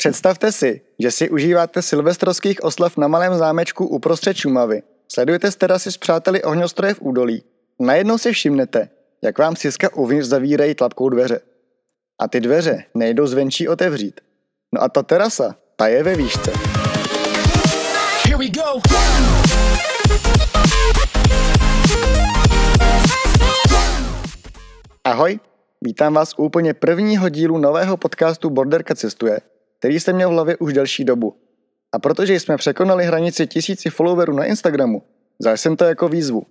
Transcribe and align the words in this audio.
Představte 0.00 0.52
si, 0.52 0.80
že 0.98 1.10
si 1.10 1.30
užíváte 1.30 1.82
silvestrovských 1.82 2.64
oslav 2.64 2.96
na 2.96 3.08
malém 3.08 3.34
zámečku 3.34 3.86
uprostřed 3.86 4.36
Šumavy. 4.36 4.82
Sledujete 5.12 5.50
z 5.50 5.56
terasy 5.56 5.92
s 5.92 5.96
přáteli 5.96 6.42
ohňostroje 6.42 6.94
v 6.94 7.00
údolí. 7.00 7.42
Najednou 7.80 8.18
si 8.18 8.32
všimnete, 8.32 8.88
jak 9.22 9.38
vám 9.38 9.56
Siska 9.56 9.94
uvnitř 9.94 10.28
zavírají 10.28 10.74
tlapkou 10.74 11.08
dveře. 11.08 11.40
A 12.20 12.28
ty 12.28 12.40
dveře 12.40 12.84
nejdou 12.94 13.26
zvenčí 13.26 13.68
otevřít. 13.68 14.20
No 14.74 14.82
a 14.82 14.88
ta 14.88 15.02
terasa, 15.02 15.56
ta 15.76 15.88
je 15.88 16.02
ve 16.02 16.16
výšce. 16.16 16.52
Here 18.24 18.36
we 18.38 18.48
go. 18.48 18.80
Ahoj, 25.04 25.40
vítám 25.82 26.14
vás 26.14 26.34
u 26.38 26.44
úplně 26.44 26.74
prvního 26.74 27.28
dílu 27.28 27.58
nového 27.58 27.96
podcastu 27.96 28.50
Borderka 28.50 28.94
cestuje, 28.94 29.40
který 29.80 30.00
jsem 30.00 30.16
měl 30.16 30.28
v 30.28 30.32
hlavě 30.32 30.56
už 30.56 30.72
delší 30.72 31.04
dobu. 31.04 31.36
A 31.92 31.98
protože 31.98 32.40
jsme 32.40 32.56
překonali 32.56 33.04
hranici 33.04 33.46
tisíci 33.46 33.90
followerů 33.90 34.32
na 34.32 34.44
Instagramu, 34.44 35.02
vzal 35.38 35.56
jsem 35.56 35.76
to 35.76 35.84
jako 35.84 36.08
výzvu. 36.08 36.46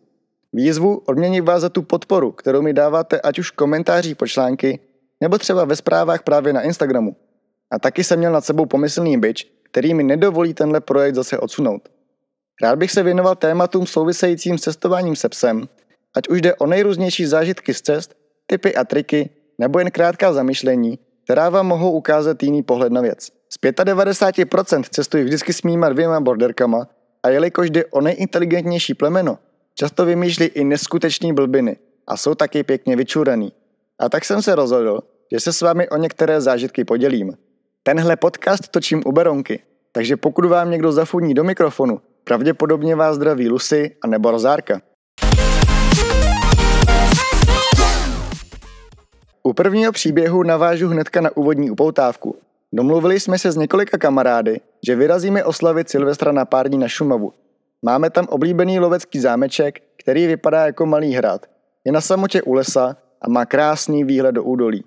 Výzvu 0.53 1.01
odměnit 1.05 1.41
vás 1.41 1.61
za 1.61 1.69
tu 1.69 1.81
podporu, 1.81 2.31
kterou 2.31 2.61
mi 2.61 2.73
dáváte 2.73 3.21
ať 3.21 3.39
už 3.39 3.51
v 3.51 3.55
komentářích 3.55 4.15
po 4.15 4.27
články, 4.27 4.79
nebo 5.21 5.37
třeba 5.37 5.65
ve 5.65 5.75
zprávách 5.75 6.23
právě 6.23 6.53
na 6.53 6.61
Instagramu. 6.61 7.15
A 7.71 7.79
taky 7.79 8.03
jsem 8.03 8.19
měl 8.19 8.31
nad 8.31 8.45
sebou 8.45 8.65
pomyslný 8.65 9.17
byč, 9.17 9.51
který 9.63 9.93
mi 9.93 10.03
nedovolí 10.03 10.53
tenhle 10.53 10.81
projekt 10.81 11.15
zase 11.15 11.37
odsunout. 11.37 11.89
Rád 12.61 12.75
bych 12.75 12.91
se 12.91 13.03
věnoval 13.03 13.35
tématům 13.35 13.87
souvisejícím 13.87 14.57
s 14.57 14.61
cestováním 14.61 15.15
se 15.15 15.29
psem, 15.29 15.69
ať 16.15 16.27
už 16.27 16.41
jde 16.41 16.55
o 16.55 16.67
nejrůznější 16.67 17.25
zážitky 17.25 17.73
z 17.73 17.81
cest, 17.81 18.15
typy 18.45 18.75
a 18.75 18.83
triky, 18.83 19.29
nebo 19.57 19.79
jen 19.79 19.91
krátká 19.91 20.33
zamyšlení, 20.33 20.99
která 21.29 21.49
vám 21.49 21.67
mohou 21.67 21.91
ukázat 21.91 22.43
jiný 22.43 22.63
pohled 22.63 22.91
na 22.91 23.01
věc. 23.01 23.27
Z 23.49 23.61
95% 23.61 24.83
cestuji 24.89 25.23
vždycky 25.23 25.53
s 25.53 25.63
mýma 25.63 25.89
dvěma 25.89 26.19
borderkama 26.19 26.87
a 27.23 27.29
jelikož 27.29 27.69
jde 27.69 27.85
o 27.85 28.01
nejinteligentnější 28.01 28.93
plemeno, 28.93 29.37
často 29.75 30.05
vymýšlí 30.05 30.45
i 30.45 30.63
neskutečný 30.63 31.33
blbiny 31.33 31.77
a 32.07 32.17
jsou 32.17 32.35
taky 32.35 32.63
pěkně 32.63 32.95
vyčuraný. 32.95 33.53
A 33.99 34.09
tak 34.09 34.25
jsem 34.25 34.41
se 34.41 34.55
rozhodl, 34.55 34.99
že 35.31 35.39
se 35.39 35.53
s 35.53 35.61
vámi 35.61 35.89
o 35.89 35.97
některé 35.97 36.41
zážitky 36.41 36.85
podělím. 36.85 37.37
Tenhle 37.83 38.15
podcast 38.15 38.67
točím 38.67 39.01
u 39.05 39.11
Beronky, 39.11 39.59
takže 39.91 40.17
pokud 40.17 40.45
vám 40.45 40.71
někdo 40.71 40.91
zafuní 40.91 41.33
do 41.33 41.43
mikrofonu, 41.43 42.01
pravděpodobně 42.23 42.95
vás 42.95 43.15
zdraví 43.15 43.49
Lucy 43.49 43.95
a 44.01 44.07
nebo 44.07 44.31
Rozárka. 44.31 44.81
U 49.43 49.53
prvního 49.53 49.91
příběhu 49.91 50.43
navážu 50.43 50.87
hnedka 50.87 51.21
na 51.21 51.37
úvodní 51.37 51.71
upoutávku. 51.71 52.35
Domluvili 52.73 53.19
jsme 53.19 53.39
se 53.39 53.51
s 53.51 53.55
několika 53.57 53.97
kamarády, 53.97 54.59
že 54.87 54.95
vyrazíme 54.95 55.43
oslavit 55.43 55.89
Silvestra 55.89 56.31
na 56.31 56.45
pár 56.45 56.69
dní 56.69 56.77
na 56.77 56.87
Šumavu. 56.87 57.33
Máme 57.81 58.09
tam 58.09 58.25
oblíbený 58.29 58.79
lovecký 58.79 59.19
zámeček, 59.19 59.79
který 59.97 60.27
vypadá 60.27 60.65
jako 60.65 60.85
malý 60.85 61.13
hrad. 61.13 61.45
Je 61.85 61.91
na 61.91 62.01
samotě 62.01 62.41
u 62.41 62.53
lesa 62.53 62.97
a 63.21 63.29
má 63.29 63.45
krásný 63.45 64.03
výhled 64.03 64.31
do 64.31 64.43
údolí. 64.43 64.83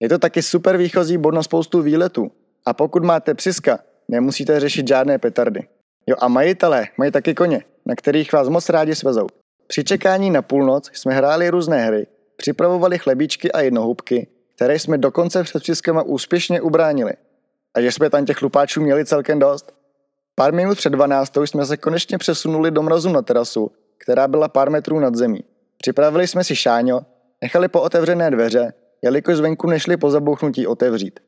Je 0.00 0.08
to 0.08 0.18
taky 0.18 0.42
super 0.42 0.76
výchozí 0.76 1.18
bod 1.18 1.34
na 1.34 1.42
spoustu 1.42 1.82
výletů. 1.82 2.30
A 2.66 2.72
pokud 2.72 3.04
máte 3.04 3.34
psiska, 3.34 3.78
nemusíte 4.08 4.60
řešit 4.60 4.88
žádné 4.88 5.18
petardy. 5.18 5.68
Jo 6.06 6.16
a 6.18 6.28
majitelé 6.28 6.86
mají 6.98 7.10
taky 7.10 7.34
koně, 7.34 7.64
na 7.86 7.94
kterých 7.94 8.32
vás 8.32 8.48
moc 8.48 8.68
rádi 8.68 8.94
svezou. 8.94 9.26
Při 9.66 9.84
čekání 9.84 10.30
na 10.30 10.42
půlnoc 10.42 10.90
jsme 10.94 11.14
hráli 11.14 11.50
různé 11.50 11.84
hry, 11.84 12.06
připravovali 12.36 12.98
chlebíčky 12.98 13.52
a 13.52 13.60
jednohubky, 13.60 14.26
které 14.56 14.78
jsme 14.78 14.98
dokonce 14.98 15.42
před 15.42 15.62
psiskama 15.62 16.02
úspěšně 16.02 16.60
ubránili. 16.60 17.12
A 17.74 17.80
že 17.80 17.92
jsme 17.92 18.10
tam 18.10 18.26
těch 18.26 18.36
chlupáčů 18.36 18.80
měli 18.80 19.04
celkem 19.04 19.38
dost. 19.38 19.74
Pár 20.34 20.52
minut 20.52 20.78
před 20.78 20.90
12 20.90 21.36
jsme 21.36 21.66
se 21.66 21.76
konečně 21.76 22.18
přesunuli 22.18 22.70
do 22.70 22.82
mrazu 22.82 23.12
na 23.12 23.22
terasu, 23.22 23.70
která 23.98 24.28
byla 24.28 24.48
pár 24.48 24.70
metrů 24.70 25.00
nad 25.00 25.14
zemí. 25.14 25.44
Připravili 25.78 26.26
jsme 26.26 26.44
si 26.44 26.56
šáňo, 26.56 27.00
nechali 27.42 27.68
po 27.68 27.80
otevřené 27.80 28.30
dveře, 28.30 28.72
jelikož 29.02 29.36
zvenku 29.36 29.66
nešli 29.66 29.96
po 29.96 30.10
zabouchnutí 30.10 30.66
otevřít. 30.66 31.20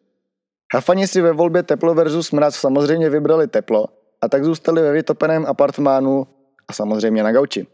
Hafani 0.75 1.09
si 1.09 1.21
ve 1.21 1.33
volbě 1.33 1.63
teplo 1.63 1.95
versus 1.95 2.33
mraz 2.33 2.55
samozřejmě 2.55 3.11
vybrali 3.11 3.49
teplo 3.49 3.87
a 4.21 4.29
tak 4.29 4.45
zůstali 4.45 4.83
ve 4.83 4.93
vytopeném 4.93 5.47
apartmánu 5.47 6.27
a 6.69 6.73
samozřejmě 6.73 7.23
na 7.23 7.33
gauči. 7.33 7.67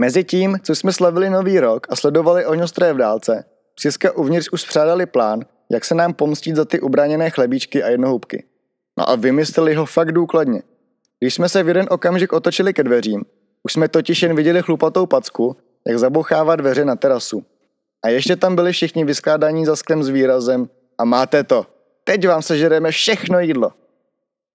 Mezitím, 0.00 0.58
co 0.62 0.74
jsme 0.74 0.92
slavili 0.92 1.30
nový 1.30 1.60
rok 1.60 1.86
a 1.90 1.96
sledovali 1.96 2.46
ohňostroje 2.46 2.92
v 2.92 2.96
dálce, 2.96 3.44
Psiska 3.74 4.12
uvnitř 4.12 4.48
už 4.52 4.62
spřádali 4.62 5.06
plán, 5.06 5.40
jak 5.70 5.84
se 5.84 5.94
nám 5.94 6.14
pomstit 6.14 6.56
za 6.56 6.64
ty 6.64 6.80
ubráněné 6.80 7.30
chlebíčky 7.30 7.82
a 7.82 7.88
jednohubky. 7.88 8.44
No 8.98 9.10
a 9.10 9.16
vymysleli 9.16 9.74
ho 9.74 9.86
fakt 9.86 10.12
důkladně. 10.12 10.62
Když 11.18 11.34
jsme 11.34 11.48
se 11.48 11.62
v 11.62 11.68
jeden 11.68 11.86
okamžik 11.90 12.32
otočili 12.32 12.74
ke 12.74 12.82
dveřím, 12.82 13.24
už 13.62 13.72
jsme 13.72 13.88
totiž 13.88 14.22
jen 14.22 14.36
viděli 14.36 14.62
chlupatou 14.62 15.06
packu, 15.06 15.56
jak 15.88 15.98
zabouchává 15.98 16.56
dveře 16.56 16.84
na 16.84 16.96
terasu. 16.96 17.44
A 18.04 18.08
ještě 18.08 18.36
tam 18.36 18.54
byli 18.54 18.72
všichni 18.72 19.04
vyskládaní 19.04 19.66
za 19.66 19.76
sklem 19.76 20.02
s 20.02 20.08
výrazem 20.08 20.68
a 20.98 21.04
máte 21.04 21.44
to, 21.44 21.66
teď 22.04 22.28
vám 22.28 22.42
sežereme 22.42 22.90
všechno 22.90 23.40
jídlo. 23.40 23.72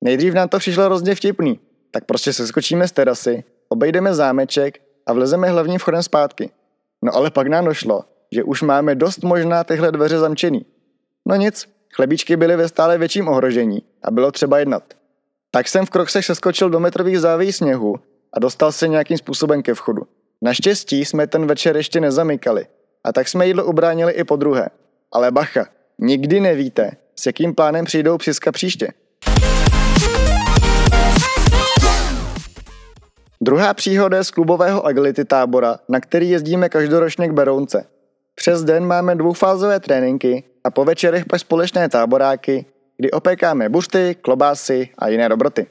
Nejdřív 0.03 0.33
nám 0.33 0.49
to 0.49 0.59
přišlo 0.59 0.85
hrozně 0.85 1.15
vtipný, 1.15 1.59
tak 1.91 2.05
prostě 2.05 2.33
se 2.33 2.47
skočíme 2.47 2.87
z 2.87 2.91
terasy, 2.91 3.43
obejdeme 3.69 4.13
zámeček 4.13 4.84
a 5.05 5.13
vlezeme 5.13 5.49
hlavním 5.49 5.79
vchodem 5.79 6.03
zpátky. 6.03 6.49
No 7.01 7.15
ale 7.15 7.31
pak 7.31 7.47
nám 7.47 7.65
došlo, 7.65 8.03
že 8.31 8.43
už 8.43 8.61
máme 8.61 8.95
dost 8.95 9.23
možná 9.23 9.63
tyhle 9.63 9.91
dveře 9.91 10.19
zamčený. 10.19 10.65
No 11.25 11.35
nic, 11.35 11.69
chlebíčky 11.93 12.35
byly 12.35 12.55
ve 12.55 12.67
stále 12.67 12.97
větším 12.97 13.27
ohrožení 13.27 13.83
a 14.03 14.11
bylo 14.11 14.31
třeba 14.31 14.59
jednat. 14.59 14.83
Tak 15.51 15.67
jsem 15.67 15.85
v 15.85 15.89
kroksech 15.89 16.25
seskočil 16.25 16.69
do 16.69 16.79
metrových 16.79 17.19
závějí 17.19 17.51
sněhu 17.51 17.95
a 18.33 18.39
dostal 18.39 18.71
se 18.71 18.87
nějakým 18.87 19.17
způsobem 19.17 19.63
ke 19.63 19.73
vchodu. 19.73 20.01
Naštěstí 20.41 21.05
jsme 21.05 21.27
ten 21.27 21.47
večer 21.47 21.77
ještě 21.77 21.99
nezamykali 21.99 22.67
a 23.03 23.13
tak 23.13 23.27
jsme 23.27 23.47
jídlo 23.47 23.65
ubránili 23.65 24.13
i 24.13 24.23
po 24.23 24.35
druhé. 24.35 24.69
Ale 25.11 25.31
bacha, 25.31 25.65
nikdy 25.99 26.39
nevíte, 26.39 26.91
s 27.15 27.25
jakým 27.25 27.55
plánem 27.55 27.85
přijdou 27.85 28.17
přiska 28.17 28.51
příště. 28.51 28.87
Druhá 33.41 33.73
příhoda 33.73 34.17
je 34.17 34.23
z 34.23 34.31
klubového 34.31 34.85
agility 34.85 35.25
tábora, 35.25 35.79
na 35.89 35.99
který 35.99 36.29
jezdíme 36.29 36.69
každoročně 36.69 37.27
k 37.27 37.31
Berounce. 37.31 37.85
Přes 38.35 38.63
den 38.63 38.85
máme 38.85 39.15
dvoufázové 39.15 39.79
tréninky 39.79 40.43
a 40.63 40.71
po 40.71 40.85
večerech 40.85 41.25
pak 41.25 41.39
společné 41.39 41.89
táboráky, 41.89 42.65
kdy 42.97 43.11
opékáme 43.11 43.69
bušty, 43.69 44.15
klobásy 44.21 44.89
a 44.97 45.07
jiné 45.07 45.29
dobroty. 45.29 45.67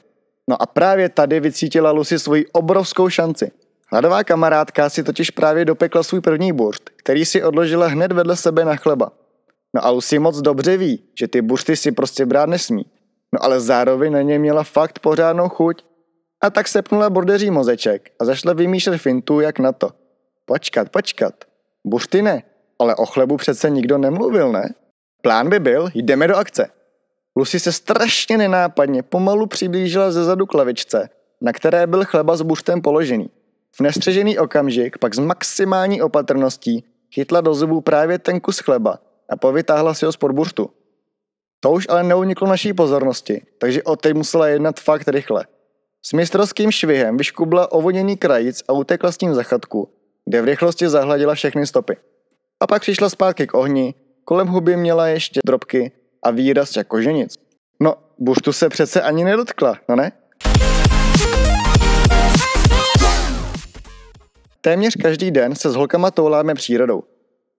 No 0.49 0.61
a 0.61 0.65
právě 0.65 1.09
tady 1.09 1.39
vycítila 1.39 1.91
Lucy 1.91 2.19
svoji 2.19 2.45
obrovskou 2.47 3.09
šanci. 3.09 3.51
Hladová 3.91 4.23
kamarádka 4.23 4.89
si 4.89 5.03
totiž 5.03 5.29
právě 5.29 5.65
dopekla 5.65 6.03
svůj 6.03 6.21
první 6.21 6.53
burst, 6.53 6.89
který 6.95 7.25
si 7.25 7.43
odložila 7.43 7.87
hned 7.87 8.11
vedle 8.11 8.35
sebe 8.35 8.65
na 8.65 8.75
chleba. 8.75 9.11
No 9.75 9.85
a 9.85 9.89
Lucy 9.89 10.19
moc 10.19 10.41
dobře 10.41 10.77
ví, 10.77 11.03
že 11.19 11.27
ty 11.27 11.41
bušty 11.41 11.75
si 11.75 11.91
prostě 11.91 12.25
brát 12.25 12.49
nesmí. 12.49 12.85
No 13.33 13.43
ale 13.43 13.59
zároveň 13.59 14.13
na 14.13 14.21
ně 14.21 14.39
měla 14.39 14.63
fakt 14.63 14.99
pořádnou 14.99 15.49
chuť 15.49 15.83
a 16.41 16.49
tak 16.49 16.67
sepnula 16.67 17.09
bordeří 17.09 17.51
mozeček 17.51 18.11
a 18.19 18.25
zašla 18.25 18.53
vymýšlet 18.53 18.97
fintu, 18.97 19.39
jak 19.39 19.59
na 19.59 19.71
to. 19.71 19.89
Počkat, 20.45 20.89
počkat. 20.89 21.33
Bušty 21.85 22.21
ne, 22.21 22.43
ale 22.79 22.95
o 22.95 23.05
chlebu 23.05 23.37
přece 23.37 23.69
nikdo 23.69 23.97
nemluvil, 23.97 24.51
ne? 24.51 24.73
Plán 25.21 25.49
by 25.49 25.59
byl, 25.59 25.89
jdeme 25.93 26.27
do 26.27 26.35
akce. 26.35 26.69
Lucy 27.37 27.59
se 27.59 27.71
strašně 27.71 28.37
nenápadně 28.37 29.03
pomalu 29.03 29.47
přiblížila 29.47 30.11
ze 30.11 30.23
zadu 30.23 30.45
k 30.45 30.53
lavičce, 30.53 31.09
na 31.41 31.53
které 31.53 31.87
byl 31.87 32.05
chleba 32.05 32.37
s 32.37 32.41
buštem 32.41 32.81
položený. 32.81 33.29
V 33.75 33.81
nestřežený 33.81 34.39
okamžik 34.39 34.97
pak 34.97 35.15
s 35.15 35.19
maximální 35.19 36.01
opatrností 36.01 36.83
chytla 37.13 37.41
do 37.41 37.53
zubů 37.53 37.81
právě 37.81 38.19
ten 38.19 38.39
kus 38.39 38.59
chleba 38.59 38.99
a 39.29 39.35
povytáhla 39.35 39.93
si 39.93 40.05
ho 40.05 40.11
z 40.11 40.17
podbuštu. 40.17 40.69
To 41.59 41.71
už 41.71 41.85
ale 41.89 42.03
neuniklo 42.03 42.47
naší 42.47 42.73
pozornosti, 42.73 43.45
takže 43.57 43.83
o 43.83 43.95
té 43.95 44.13
musela 44.13 44.47
jednat 44.47 44.79
fakt 44.79 45.07
rychle. 45.07 45.45
S 46.07 46.13
mistrovským 46.13 46.71
švihem 46.71 47.17
vyškubla 47.17 47.71
ovoněný 47.71 48.17
krajíc 48.17 48.63
a 48.67 48.73
utekla 48.73 49.11
s 49.11 49.17
tím 49.17 49.33
za 49.33 49.43
chatku, 49.43 49.89
kde 50.25 50.41
v 50.41 50.45
rychlosti 50.45 50.89
zahladila 50.89 51.35
všechny 51.35 51.67
stopy. 51.67 51.97
A 52.59 52.67
pak 52.67 52.81
přišla 52.81 53.09
zpátky 53.09 53.47
k 53.47 53.53
ohni, 53.53 53.93
kolem 54.25 54.47
huby 54.47 54.77
měla 54.77 55.07
ještě 55.07 55.39
drobky 55.45 55.91
a 56.23 56.31
výraz 56.31 56.75
jako 56.75 57.01
ženic. 57.01 57.35
No, 57.79 57.95
buštu 58.19 58.53
se 58.53 58.69
přece 58.69 59.01
ani 59.01 59.23
nedotkla, 59.23 59.77
no 59.89 59.95
ne? 59.95 60.11
Téměř 64.61 64.95
každý 65.01 65.31
den 65.31 65.55
se 65.55 65.69
s 65.69 65.75
holkama 65.75 66.11
touláme 66.11 66.53
přírodou. 66.53 67.03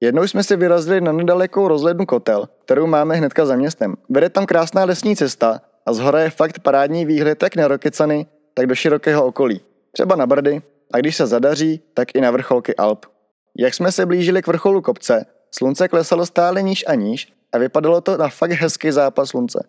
Jednou 0.01 0.23
jsme 0.23 0.43
si 0.43 0.57
vyrazili 0.57 1.01
na 1.01 1.13
nedalekou 1.13 1.69
rozhlednu 1.69 2.07
kotel, 2.07 2.49
kterou 2.65 2.87
máme 2.87 3.17
hnedka 3.17 3.47
za 3.47 3.57
městem. 3.57 3.95
Vede 4.09 4.29
tam 4.29 4.47
krásná 4.47 4.85
lesní 4.85 5.17
cesta 5.17 5.61
a 5.87 5.93
z 5.93 5.99
hora 5.99 6.21
je 6.21 6.31
fakt 6.31 6.59
parádní 6.59 7.07
výhled 7.07 7.43
jak 7.43 7.57
na 7.57 7.69
Rokycany, 7.69 8.27
tak 8.57 8.67
do 8.67 8.75
širokého 8.75 9.27
okolí. 9.27 9.61
Třeba 9.93 10.17
na 10.17 10.27
Brdy 10.27 10.63
a 10.93 10.99
když 10.99 11.17
se 11.17 11.27
zadaří, 11.27 11.81
tak 11.95 12.15
i 12.15 12.21
na 12.21 12.31
vrcholky 12.31 12.77
Alp. 12.77 13.07
Jak 13.59 13.75
jsme 13.75 13.93
se 13.93 14.07
blížili 14.07 14.43
k 14.43 14.47
vrcholu 14.47 14.83
kopce, 14.83 15.27
slunce 15.51 15.89
klesalo 15.89 16.27
stále 16.27 16.63
níž 16.63 16.85
a 16.87 16.95
níž 16.95 17.33
a 17.53 17.59
vypadalo 17.59 18.01
to 18.01 18.17
na 18.17 18.29
fakt 18.29 18.51
hezký 18.53 18.91
zápas 18.91 19.29
slunce. 19.29 19.69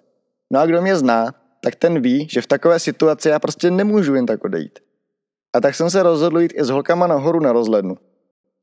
No 0.54 0.60
a 0.60 0.66
kdo 0.66 0.82
mě 0.82 0.96
zná, 0.96 1.34
tak 1.64 1.76
ten 1.76 2.02
ví, 2.02 2.28
že 2.32 2.42
v 2.42 2.48
takové 2.48 2.80
situaci 2.80 3.30
já 3.30 3.40
prostě 3.40 3.72
nemůžu 3.72 4.16
jen 4.16 4.26
tak 4.26 4.46
odejít. 4.46 4.80
A 5.56 5.62
tak 5.62 5.76
jsem 5.76 5.90
se 5.90 6.04
rozhodl 6.04 6.40
jít 6.40 6.54
i 6.56 6.64
s 6.64 6.70
holkama 6.70 7.08
nahoru 7.08 7.40
na 7.40 7.52
rozhlednu. 7.52 7.98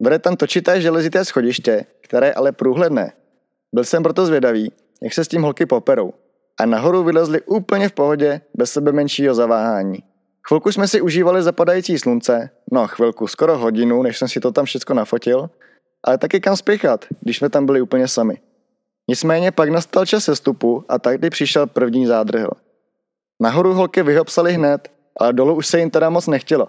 Vede 0.03 0.19
tam 0.19 0.37
točité 0.37 0.81
železité 0.81 1.25
schodiště, 1.25 1.87
které 2.00 2.32
ale 2.32 2.53
průhledné. 2.53 3.12
Byl 3.75 3.85
jsem 3.85 4.03
proto 4.03 4.27
zvědavý, 4.27 4.73
jak 5.03 5.12
se 5.12 5.25
s 5.25 5.29
tím 5.29 5.43
holky 5.43 5.67
poperou. 5.67 6.12
A 6.61 6.67
nahoru 6.67 7.05
vylezli 7.05 7.43
úplně 7.43 7.88
v 7.88 7.93
pohodě, 7.93 8.41
bez 8.55 8.73
sebe 8.73 8.93
menšího 8.93 9.35
zaváhání. 9.35 10.03
Chvilku 10.49 10.73
jsme 10.73 10.88
si 10.88 11.00
užívali 11.00 11.43
zapadající 11.43 11.99
slunce, 11.99 12.50
no 12.73 12.87
chvilku, 12.87 13.26
skoro 13.26 13.58
hodinu, 13.58 14.02
než 14.02 14.19
jsem 14.19 14.29
si 14.29 14.41
to 14.41 14.52
tam 14.52 14.64
všechno 14.64 14.94
nafotil, 14.94 15.50
ale 16.05 16.19
taky 16.19 16.41
kam 16.41 16.56
spěchat, 16.56 17.05
když 17.20 17.37
jsme 17.38 17.50
tam 17.50 17.67
byli 17.67 17.81
úplně 17.81 18.08
sami. 18.08 18.38
Nicméně 19.08 19.52
pak 19.52 19.69
nastal 19.69 20.06
čas 20.06 20.25
sestupu 20.25 20.85
a 20.88 20.99
tady 20.99 21.31
přišel 21.31 21.67
první 21.67 22.06
zádrhel. 22.06 22.50
Nahoru 23.43 23.75
holky 23.75 24.02
vyhopsali 24.02 24.52
hned, 24.52 24.88
ale 25.20 25.32
dolů 25.32 25.55
už 25.55 25.67
se 25.67 25.79
jim 25.79 25.91
teda 25.91 26.11
moc 26.11 26.26
nechtělo. 26.26 26.69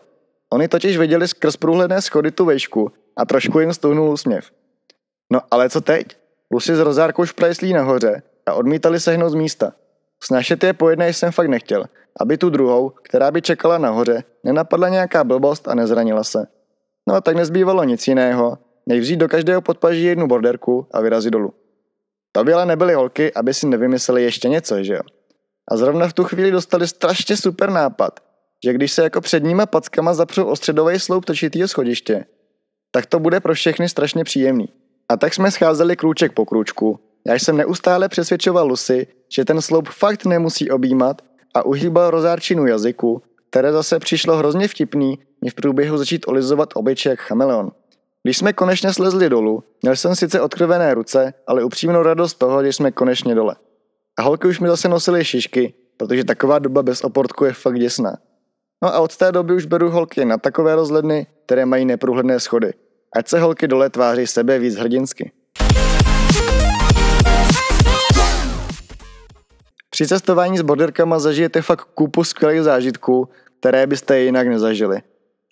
Oni 0.53 0.67
totiž 0.67 0.97
viděli 0.97 1.27
skrz 1.27 1.57
průhledné 1.57 2.01
schody 2.01 2.31
tu 2.31 2.45
vejšku 2.45 2.91
a 3.17 3.25
trošku 3.25 3.59
jim 3.59 3.73
stuhnul 3.73 4.09
úsměv. 4.09 4.51
No 5.31 5.41
ale 5.51 5.69
co 5.69 5.81
teď? 5.81 6.17
Lucy 6.51 6.75
s 6.75 6.79
rozárkou 6.79 7.25
šprajslí 7.25 7.73
nahoře 7.73 8.23
a 8.45 8.53
odmítali 8.53 8.99
sehnout 8.99 9.31
z 9.31 9.35
místa. 9.35 9.73
Snašet 10.23 10.63
je 10.63 10.73
po 10.73 10.89
jedné 10.89 11.13
jsem 11.13 11.31
fakt 11.31 11.47
nechtěl, 11.47 11.85
aby 12.19 12.37
tu 12.37 12.49
druhou, 12.49 12.89
která 12.89 13.31
by 13.31 13.41
čekala 13.41 13.77
nahoře, 13.77 14.23
nenapadla 14.43 14.89
nějaká 14.89 15.23
blbost 15.23 15.67
a 15.67 15.75
nezranila 15.75 16.23
se. 16.23 16.47
No 17.09 17.15
a 17.15 17.21
tak 17.21 17.35
nezbývalo 17.35 17.83
nic 17.83 18.07
jiného, 18.07 18.57
než 18.85 18.99
vzít 18.99 19.17
do 19.17 19.27
každého 19.27 19.61
podpaží 19.61 20.03
jednu 20.03 20.27
borderku 20.27 20.87
a 20.91 21.01
vyrazit 21.01 21.33
dolů. 21.33 21.53
To 22.31 22.43
by 22.43 22.53
ale 22.53 22.65
nebyly 22.65 22.93
holky, 22.93 23.33
aby 23.33 23.53
si 23.53 23.67
nevymysleli 23.67 24.23
ještě 24.23 24.49
něco, 24.49 24.83
že 24.83 24.93
jo? 24.93 25.01
A 25.71 25.77
zrovna 25.77 26.07
v 26.07 26.13
tu 26.13 26.23
chvíli 26.23 26.51
dostali 26.51 26.87
strašně 26.87 27.37
super 27.37 27.69
nápad, 27.69 28.19
že 28.65 28.73
když 28.73 28.91
se 28.91 29.03
jako 29.03 29.21
předníma 29.21 29.65
packama 29.65 30.13
zapřou 30.13 30.45
o 30.45 30.55
středový 30.55 30.99
sloup 30.99 31.25
točitýho 31.25 31.67
schodiště, 31.67 32.25
tak 32.91 33.05
to 33.05 33.19
bude 33.19 33.39
pro 33.39 33.53
všechny 33.53 33.89
strašně 33.89 34.23
příjemný. 34.23 34.69
A 35.09 35.17
tak 35.17 35.33
jsme 35.33 35.51
scházeli 35.51 35.95
krůček 35.95 36.31
po 36.31 36.45
krůčku. 36.45 36.99
Já 37.27 37.33
jsem 37.33 37.57
neustále 37.57 38.09
přesvědčoval 38.09 38.67
Lucy, 38.67 39.07
že 39.35 39.45
ten 39.45 39.61
sloup 39.61 39.89
fakt 39.89 40.25
nemusí 40.25 40.71
objímat 40.71 41.21
a 41.53 41.65
uhýbal 41.65 42.11
rozárčinu 42.11 42.67
jazyku, 42.67 43.21
které 43.49 43.71
zase 43.71 43.99
přišlo 43.99 44.37
hrozně 44.37 44.67
vtipný 44.67 45.19
mě 45.41 45.51
v 45.51 45.53
průběhu 45.53 45.97
začít 45.97 46.27
olizovat 46.27 46.69
obličej 46.75 47.09
jak 47.09 47.19
chameleon. 47.19 47.71
Když 48.23 48.37
jsme 48.37 48.53
konečně 48.53 48.93
slezli 48.93 49.29
dolů, 49.29 49.63
měl 49.81 49.95
jsem 49.95 50.15
sice 50.15 50.41
odkrvené 50.41 50.93
ruce, 50.93 51.33
ale 51.47 51.63
upřímnou 51.63 52.03
radost 52.03 52.33
toho, 52.33 52.63
že 52.63 52.73
jsme 52.73 52.91
konečně 52.91 53.35
dole. 53.35 53.55
A 54.19 54.21
holky 54.21 54.47
už 54.47 54.59
mi 54.59 54.67
zase 54.67 54.89
nosily 54.89 55.25
šišky, 55.25 55.73
protože 55.97 56.23
taková 56.23 56.59
doba 56.59 56.83
bez 56.83 57.03
oportku 57.03 57.45
je 57.45 57.53
fakt 57.53 57.79
děsná. 57.79 58.17
No 58.83 58.93
a 58.93 58.99
od 58.99 59.17
té 59.17 59.31
doby 59.31 59.53
už 59.53 59.65
beru 59.65 59.89
holky 59.89 60.25
na 60.25 60.37
takové 60.37 60.75
rozhledny, 60.75 61.27
které 61.45 61.65
mají 61.65 61.85
neprůhledné 61.85 62.39
schody. 62.39 62.73
Ať 63.15 63.27
se 63.27 63.39
holky 63.39 63.67
dole 63.67 63.89
tváří 63.89 64.27
sebe 64.27 64.59
víc 64.59 64.75
hrdinsky. 64.75 65.31
Při 69.95 70.07
cestování 70.07 70.57
s 70.57 70.61
borderkama 70.61 71.19
zažijete 71.19 71.61
fakt 71.61 71.87
kupu 71.93 72.23
skvělých 72.23 72.63
zážitků, 72.63 73.29
které 73.59 73.87
byste 73.87 74.19
jinak 74.19 74.47
nezažili. 74.47 75.01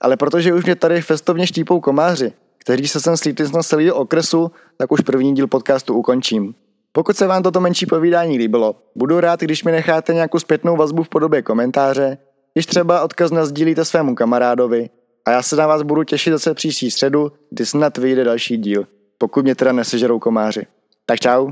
Ale 0.01 0.17
protože 0.17 0.53
už 0.53 0.65
mě 0.65 0.75
tady 0.75 1.01
festovně 1.01 1.47
štípou 1.47 1.79
komáři, 1.79 2.33
kteří 2.57 2.87
se 2.87 2.99
sem 2.99 3.17
slípli 3.17 3.45
z 3.45 3.51
celého 3.61 3.95
okresu, 3.95 4.51
tak 4.77 4.91
už 4.91 5.01
první 5.01 5.35
díl 5.35 5.47
podcastu 5.47 5.93
ukončím. 5.93 6.55
Pokud 6.91 7.17
se 7.17 7.27
vám 7.27 7.43
toto 7.43 7.59
menší 7.59 7.85
povídání 7.85 8.37
líbilo, 8.37 8.75
budu 8.95 9.19
rád, 9.19 9.39
když 9.39 9.63
mi 9.63 9.71
necháte 9.71 10.13
nějakou 10.13 10.39
zpětnou 10.39 10.75
vazbu 10.75 11.03
v 11.03 11.09
podobě 11.09 11.41
komentáře, 11.41 12.17
když 12.53 12.65
třeba 12.65 13.03
odkaz 13.03 13.31
nazdílíte 13.31 13.85
svému 13.85 14.15
kamarádovi 14.15 14.89
a 15.25 15.31
já 15.31 15.43
se 15.43 15.55
na 15.55 15.67
vás 15.67 15.81
budu 15.81 16.03
těšit 16.03 16.33
zase 16.33 16.53
příští 16.53 16.91
středu, 16.91 17.31
kdy 17.49 17.65
snad 17.65 17.97
vyjde 17.97 18.23
další 18.23 18.57
díl, 18.57 18.87
pokud 19.17 19.43
mě 19.43 19.55
teda 19.55 19.71
nesežerou 19.71 20.19
komáři. 20.19 20.67
Tak 21.05 21.19
čau. 21.19 21.51